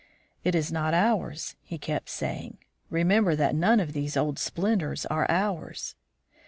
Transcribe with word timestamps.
"It 0.43 0.55
is 0.55 0.71
not 0.71 0.95
ours," 0.95 1.55
he 1.61 1.77
kept 1.77 2.09
saying; 2.09 2.57
"remember 2.89 3.35
that 3.35 3.53
none 3.53 3.79
of 3.79 3.93
these 3.93 4.17
old 4.17 4.39
splendors 4.39 5.05
are 5.05 5.29
ours." 5.29 5.93